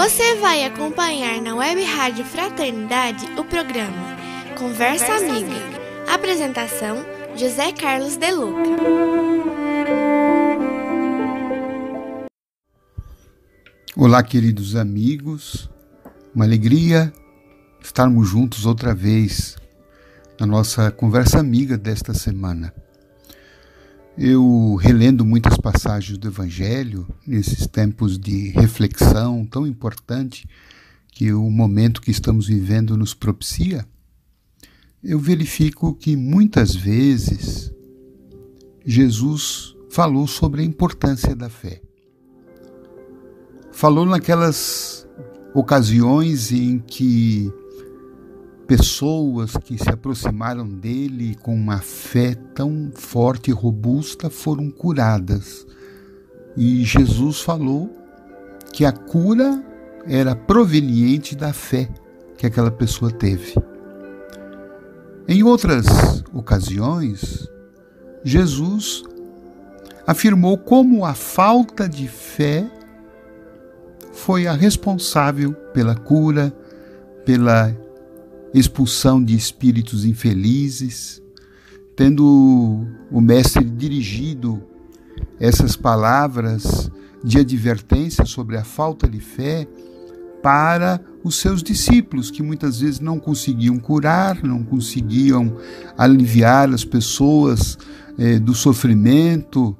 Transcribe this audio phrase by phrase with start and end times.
[0.00, 4.16] Você vai acompanhar na Web Rádio Fraternidade o programa
[4.56, 5.50] Conversa, Conversa Amiga.
[5.50, 6.14] Amiga.
[6.14, 7.04] Apresentação:
[7.34, 8.62] José Carlos De Luca.
[13.96, 15.68] Olá, queridos amigos.
[16.32, 17.12] Uma alegria
[17.82, 19.56] estarmos juntos outra vez
[20.38, 22.72] na nossa conversa amiga desta semana.
[24.20, 30.44] Eu relendo muitas passagens do Evangelho nesses tempos de reflexão tão importante
[31.12, 33.86] que o momento que estamos vivendo nos propicia,
[35.04, 37.72] eu verifico que muitas vezes
[38.84, 41.80] Jesus falou sobre a importância da fé.
[43.70, 45.06] Falou naquelas
[45.54, 47.52] ocasiões em que
[48.68, 55.66] pessoas que se aproximaram dele com uma fé tão forte e robusta foram curadas.
[56.54, 57.90] E Jesus falou
[58.70, 59.64] que a cura
[60.04, 61.88] era proveniente da fé
[62.36, 63.54] que aquela pessoa teve.
[65.26, 67.48] Em outras ocasiões,
[68.22, 69.02] Jesus
[70.06, 72.70] afirmou como a falta de fé
[74.12, 76.52] foi a responsável pela cura,
[77.24, 77.74] pela
[78.54, 81.22] expulsão de espíritos infelizes,
[81.96, 84.62] tendo o Mestre dirigido
[85.40, 86.90] essas palavras
[87.22, 89.66] de advertência sobre a falta de fé
[90.42, 95.56] para os seus discípulos, que muitas vezes não conseguiam curar, não conseguiam
[95.96, 97.76] aliviar as pessoas
[98.16, 99.76] eh, do sofrimento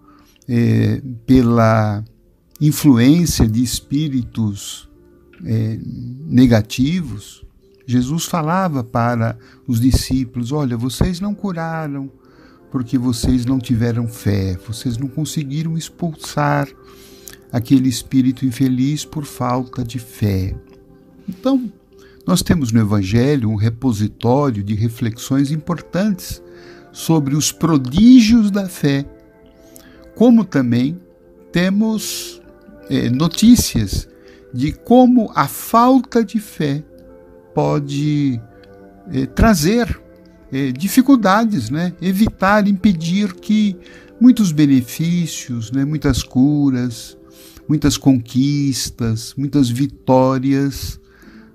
[0.48, 2.04] eh, pela
[2.60, 4.88] influência de espíritos
[5.44, 5.78] eh,
[6.26, 7.44] negativos.
[7.88, 12.10] Jesus falava para os discípulos: Olha, vocês não curaram
[12.70, 16.68] porque vocês não tiveram fé, vocês não conseguiram expulsar
[17.50, 20.54] aquele espírito infeliz por falta de fé.
[21.26, 21.72] Então,
[22.26, 26.42] nós temos no Evangelho um repositório de reflexões importantes
[26.92, 29.06] sobre os prodígios da fé,
[30.14, 31.00] como também
[31.50, 32.42] temos
[32.90, 34.06] eh, notícias
[34.52, 36.84] de como a falta de fé
[37.58, 38.40] pode
[39.12, 40.00] eh, trazer
[40.52, 41.92] eh, dificuldades, né?
[42.00, 43.76] evitar, impedir que
[44.20, 45.84] muitos benefícios, né?
[45.84, 47.18] muitas curas,
[47.68, 51.00] muitas conquistas, muitas vitórias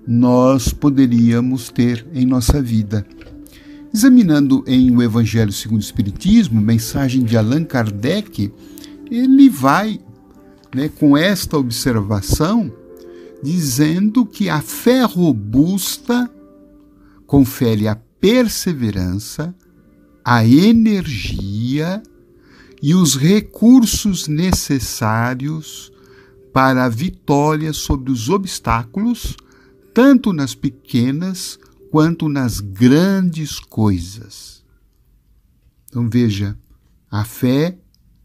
[0.05, 3.05] nós poderíamos ter em nossa vida.
[3.93, 8.51] Examinando em O Evangelho segundo o Espiritismo, mensagem de Allan Kardec,
[9.09, 10.01] ele vai
[10.75, 12.82] né, com esta observação
[13.43, 16.31] dizendo que a fé robusta
[17.27, 19.53] confere a perseverança,
[20.23, 22.01] a energia
[22.81, 25.91] e os recursos necessários
[26.53, 29.35] para a vitória sobre os obstáculos,
[29.93, 31.59] tanto nas pequenas
[31.91, 34.63] quanto nas grandes coisas.
[35.89, 36.57] Então veja,
[37.11, 37.77] a fé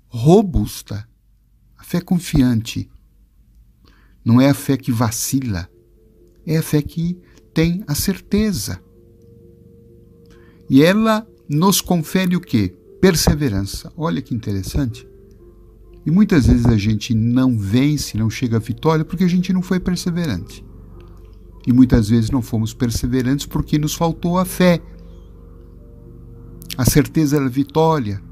[0.06, 1.08] robusta,
[1.76, 2.88] a fé confiante,
[4.28, 5.70] não é a fé que vacila,
[6.46, 7.18] é a fé que
[7.54, 8.78] tem a certeza.
[10.68, 12.76] E ela nos confere o quê?
[13.00, 13.90] Perseverança.
[13.96, 15.08] Olha que interessante.
[16.04, 19.62] E muitas vezes a gente não vence, não chega à vitória porque a gente não
[19.62, 20.62] foi perseverante.
[21.66, 24.78] E muitas vezes não fomos perseverantes porque nos faltou a fé,
[26.76, 28.22] a certeza da vitória.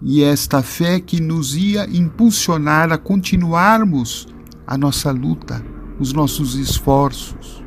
[0.00, 4.28] E esta fé que nos ia impulsionar a continuarmos
[4.70, 5.60] a nossa luta,
[5.98, 7.60] os nossos esforços.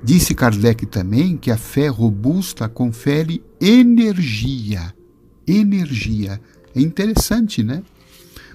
[0.00, 4.94] Disse Kardec também que a fé robusta confere energia.
[5.44, 6.40] Energia.
[6.72, 7.82] É interessante, né?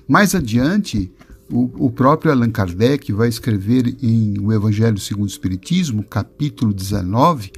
[0.08, 1.12] Mais adiante,
[1.52, 7.52] o, o próprio Allan Kardec vai escrever em O Evangelho segundo o Espiritismo, capítulo 19,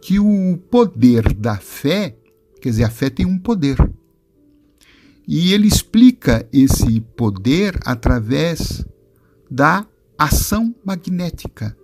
[0.00, 2.16] que o poder da fé,
[2.62, 3.76] quer dizer, a fé tem um poder.
[5.26, 8.84] E ele explica esse poder através
[9.50, 9.86] da
[10.16, 11.76] ação magnética.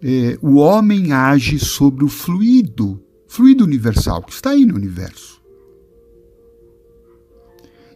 [0.00, 5.42] É, o homem age sobre o fluido, fluido universal, que está aí no universo.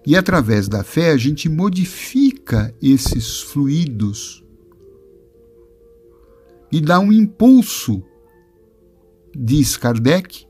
[0.07, 4.43] E através da fé a gente modifica esses fluidos
[6.71, 8.03] e dá um impulso,
[9.35, 10.47] diz Kardec,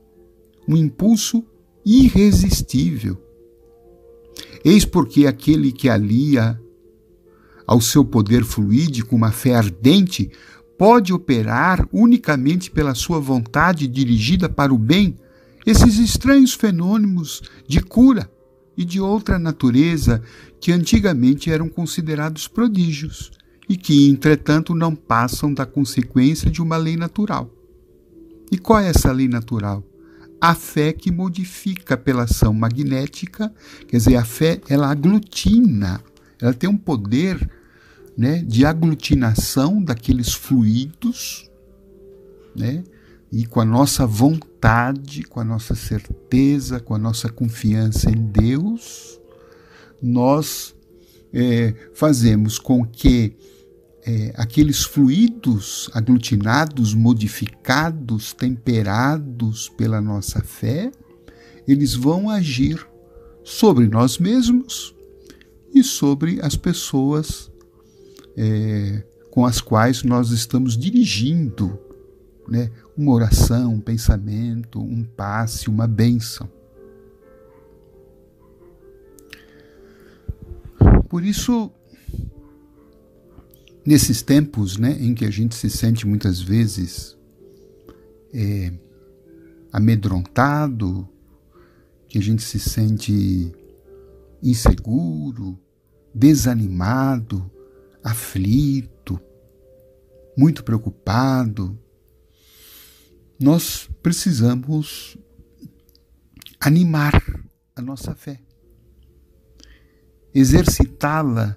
[0.67, 1.45] um impulso
[1.89, 3.17] irresistível.
[4.63, 6.61] Eis porque aquele que alia
[7.65, 10.29] ao seu poder fluídico uma fé ardente
[10.77, 15.17] pode operar unicamente pela sua vontade dirigida para o bem
[15.65, 18.29] esses estranhos fenômenos de cura
[18.77, 20.21] e de outra natureza
[20.61, 23.31] que antigamente eram considerados prodígios
[23.67, 27.51] e que, entretanto, não passam da consequência de uma lei natural.
[28.51, 29.83] E qual é essa lei natural?
[30.41, 33.53] A fé que modifica pela ação magnética,
[33.87, 36.01] quer dizer, a fé ela aglutina,
[36.41, 37.49] ela tem um poder
[38.17, 41.49] né, de aglutinação daqueles fluidos,
[42.55, 42.83] né,
[43.31, 49.19] e com a nossa vontade, com a nossa certeza, com a nossa confiança em Deus,
[50.01, 50.75] nós
[51.33, 53.35] é, fazemos com que
[54.09, 60.91] é, aqueles fluidos aglutinados, modificados, temperados pela nossa fé,
[61.67, 62.83] eles vão agir
[63.43, 64.95] sobre nós mesmos
[65.71, 67.51] e sobre as pessoas
[68.35, 71.79] é, com as quais nós estamos dirigindo
[72.47, 76.49] né, uma oração, um pensamento, um passe, uma bênção.
[81.07, 81.71] Por isso,
[83.85, 87.17] nesses tempos né, em que a gente se sente muitas vezes
[88.33, 88.71] é,
[89.71, 91.07] amedrontado,
[92.07, 93.51] que a gente se sente
[94.41, 95.59] inseguro,
[96.13, 97.49] desanimado,
[98.03, 99.19] aflito,
[100.35, 101.77] muito preocupado,
[103.39, 105.17] nós precisamos
[106.59, 107.21] animar
[107.75, 108.41] a nossa fé,
[110.33, 111.55] exercitá-la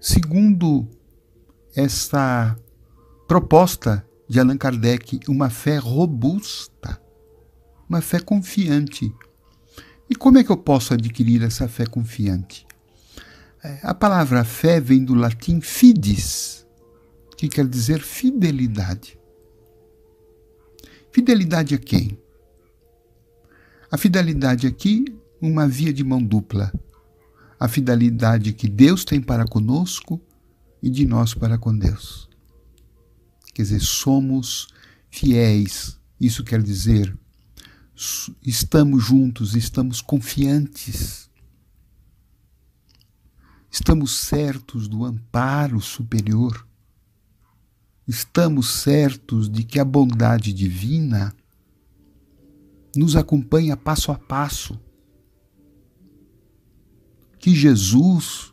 [0.00, 0.88] segundo
[1.76, 2.56] essa
[3.26, 7.00] proposta de Allan Kardec, uma fé robusta,
[7.88, 9.12] uma fé confiante.
[10.08, 12.66] E como é que eu posso adquirir essa fé confiante?
[13.62, 16.66] É, a palavra fé vem do latim fides,
[17.36, 19.18] que quer dizer fidelidade.
[21.10, 22.18] Fidelidade a quem?
[23.90, 25.04] A fidelidade aqui,
[25.40, 26.72] uma via de mão dupla.
[27.58, 30.20] A fidelidade que Deus tem para conosco
[30.84, 32.28] e de nós para com Deus.
[33.54, 34.68] Quer dizer, somos
[35.10, 35.98] fiéis.
[36.20, 37.16] Isso quer dizer,
[38.44, 41.30] estamos juntos, estamos confiantes.
[43.70, 46.66] Estamos certos do amparo superior
[48.06, 51.34] estamos certos de que a bondade divina
[52.94, 54.78] nos acompanha passo a passo.
[57.38, 58.52] Que Jesus,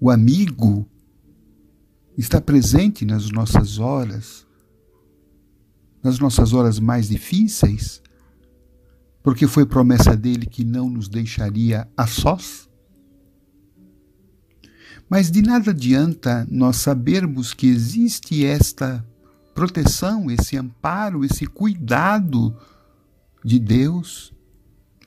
[0.00, 0.86] o amigo,
[2.16, 4.46] está presente nas nossas horas,
[6.02, 8.02] nas nossas horas mais difíceis,
[9.22, 12.68] porque foi promessa dele que não nos deixaria a sós.
[15.08, 19.06] Mas de nada adianta nós sabermos que existe esta
[19.54, 22.56] proteção, esse amparo, esse cuidado
[23.44, 24.32] de Deus,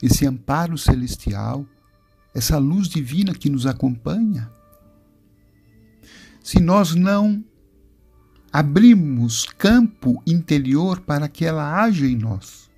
[0.02, 1.66] esse amparo celestial,
[2.34, 4.50] essa luz divina que nos acompanha.
[6.46, 7.44] Se nós não
[8.52, 12.70] abrimos campo interior para que ela haja em nós.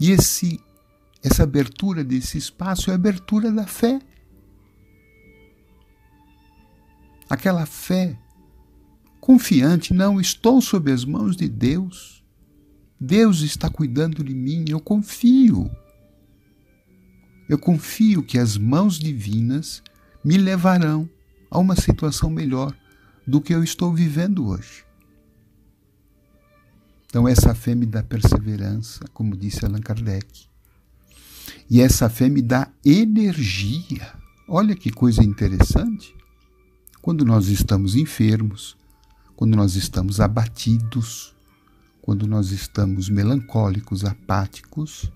[0.00, 0.58] E esse,
[1.22, 4.00] essa abertura desse espaço é a abertura da fé.
[7.32, 8.18] aquela fé
[9.18, 12.22] confiante, não estou sob as mãos de Deus.
[13.00, 15.70] Deus está cuidando de mim, eu confio.
[17.48, 19.82] Eu confio que as mãos divinas
[20.24, 21.08] me levarão
[21.50, 22.74] a uma situação melhor
[23.26, 24.84] do que eu estou vivendo hoje.
[27.06, 30.46] Então, essa fé me dá perseverança, como disse Allan Kardec.
[31.68, 34.14] E essa fé me dá energia.
[34.48, 36.14] Olha que coisa interessante
[37.02, 38.76] quando nós estamos enfermos,
[39.36, 41.34] quando nós estamos abatidos,
[42.00, 45.10] quando nós estamos melancólicos, apáticos,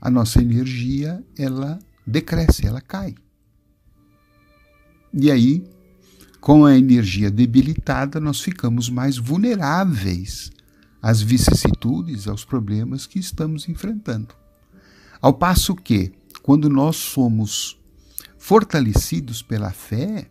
[0.00, 3.14] a nossa energia ela decresce, ela cai.
[5.20, 5.64] E aí,
[6.40, 10.52] com a energia debilitada, nós ficamos mais vulneráveis
[11.02, 14.32] às vicissitudes, aos problemas que estamos enfrentando.
[15.20, 17.76] Ao passo que, quando nós somos
[18.38, 20.30] fortalecidos pela fé,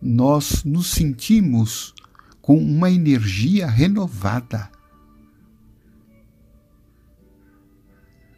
[0.00, 1.92] nós nos sentimos
[2.40, 4.70] com uma energia renovada.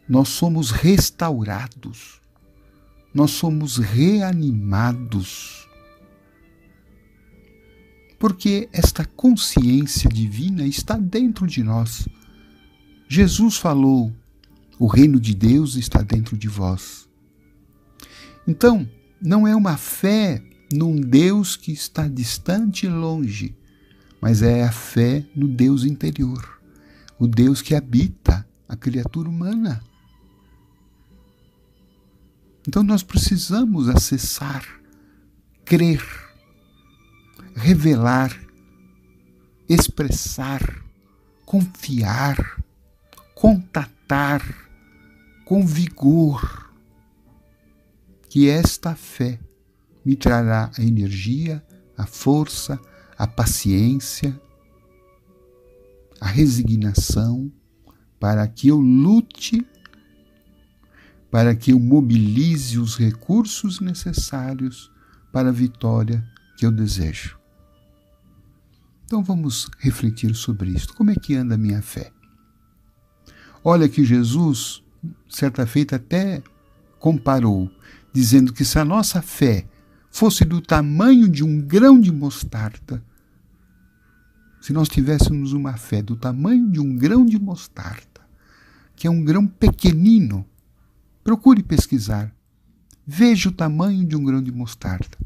[0.09, 2.19] Nós somos restaurados,
[3.13, 5.67] nós somos reanimados.
[8.19, 12.07] Porque esta consciência divina está dentro de nós.
[13.07, 14.11] Jesus falou:
[14.79, 17.07] o reino de Deus está dentro de vós.
[18.47, 18.87] Então,
[19.21, 23.55] não é uma fé num Deus que está distante e longe,
[24.21, 26.59] mas é a fé no Deus interior,
[27.19, 29.81] o Deus que habita a criatura humana,
[32.67, 34.65] Então nós precisamos acessar,
[35.63, 36.03] crer,
[37.55, 38.37] revelar,
[39.69, 40.83] expressar,
[41.45, 42.61] confiar,
[43.33, 44.43] contatar
[45.45, 46.73] com vigor,
[48.29, 49.39] que esta fé
[50.03, 51.65] me trará a energia,
[51.97, 52.77] a força,
[53.17, 54.37] a paciência,
[56.19, 57.49] a resignação,
[58.19, 59.65] para que eu lute,
[61.29, 64.91] para que eu mobilize os recursos necessários
[65.31, 66.23] para a vitória
[66.57, 67.37] que eu desejo.
[69.05, 70.93] Então vamos refletir sobre isso.
[70.93, 72.11] Como é que anda a minha fé?
[73.63, 74.83] Olha que Jesus,
[75.29, 76.41] certa feita, até
[76.99, 77.69] comparou,
[78.13, 79.65] dizendo que se a nossa fé
[80.09, 83.03] fosse do tamanho de um grão de mostarda,
[84.59, 88.21] se nós tivéssemos uma fé do tamanho de um grão de mostarda,
[88.95, 90.45] que é um grão pequenino,
[91.27, 92.33] procure pesquisar,
[93.05, 95.17] veja o tamanho de um grão de mostarda.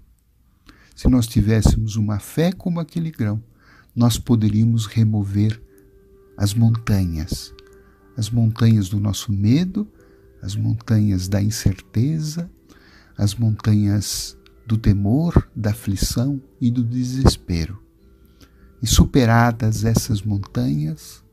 [0.96, 3.40] Se nós tivéssemos uma fé como aquele grão,
[3.96, 5.62] nós poderíamos remover
[6.36, 7.54] as montanhas,
[8.18, 9.88] as montanhas do nosso medo,
[10.42, 12.50] as montanhas da incerteza,
[13.16, 17.80] as montanhas do temor, da aflição e do desespero.
[18.82, 21.24] E superadas essas montanhas,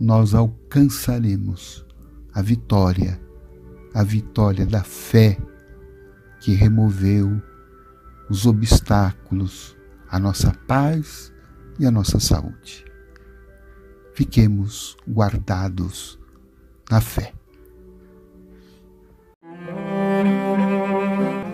[0.00, 1.86] nós alcançaremos
[2.34, 3.27] a vitória,
[3.98, 5.36] a vitória da fé
[6.38, 7.42] que removeu
[8.30, 9.76] os obstáculos
[10.08, 11.32] à nossa paz
[11.80, 12.84] e a nossa saúde.
[14.14, 16.16] Fiquemos guardados
[16.88, 17.32] na fé.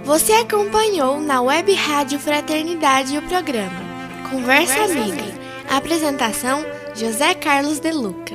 [0.05, 3.81] Você acompanhou na Web Rádio Fraternidade o programa
[4.31, 5.33] Conversa Amiga.
[5.71, 6.63] Apresentação
[6.95, 8.34] José Carlos De Luca.